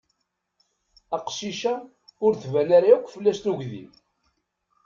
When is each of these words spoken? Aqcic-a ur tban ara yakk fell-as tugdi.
Aqcic-a 1.15 1.75
ur 2.25 2.33
tban 2.41 2.69
ara 2.77 2.87
yakk 2.91 3.05
fell-as 3.13 3.39
tugdi. 3.39 3.83